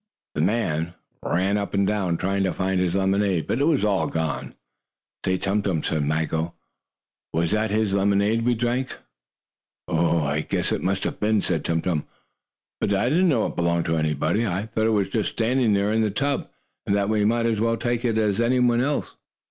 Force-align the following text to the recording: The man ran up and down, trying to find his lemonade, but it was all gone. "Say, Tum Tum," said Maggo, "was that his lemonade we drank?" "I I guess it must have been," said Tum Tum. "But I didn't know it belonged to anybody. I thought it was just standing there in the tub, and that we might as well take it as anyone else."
The 0.33 0.41
man 0.41 0.95
ran 1.21 1.59
up 1.59 1.75
and 1.75 1.85
down, 1.85 2.17
trying 2.17 2.41
to 2.45 2.53
find 2.53 2.79
his 2.79 2.95
lemonade, 2.95 3.45
but 3.45 3.59
it 3.61 3.65
was 3.65 3.85
all 3.85 4.07
gone. 4.07 4.55
"Say, 5.23 5.37
Tum 5.37 5.61
Tum," 5.61 5.83
said 5.83 6.01
Maggo, 6.01 6.55
"was 7.31 7.51
that 7.51 7.69
his 7.69 7.93
lemonade 7.93 8.43
we 8.43 8.55
drank?" 8.55 8.97
"I 9.87 9.93
I 9.93 10.41
guess 10.41 10.71
it 10.71 10.81
must 10.81 11.03
have 11.03 11.19
been," 11.19 11.39
said 11.43 11.63
Tum 11.63 11.83
Tum. 11.83 12.07
"But 12.79 12.93
I 12.95 13.09
didn't 13.09 13.29
know 13.29 13.45
it 13.45 13.55
belonged 13.55 13.85
to 13.85 13.95
anybody. 13.97 14.43
I 14.43 14.65
thought 14.65 14.87
it 14.87 14.89
was 14.89 15.09
just 15.09 15.29
standing 15.33 15.73
there 15.73 15.91
in 15.93 16.01
the 16.01 16.09
tub, 16.09 16.49
and 16.87 16.95
that 16.95 17.07
we 17.07 17.23
might 17.23 17.45
as 17.45 17.59
well 17.59 17.77
take 17.77 18.03
it 18.03 18.17
as 18.17 18.41
anyone 18.41 18.81
else." 18.81 19.15